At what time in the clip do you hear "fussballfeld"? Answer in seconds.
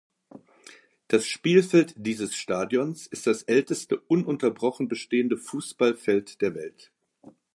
5.37-6.41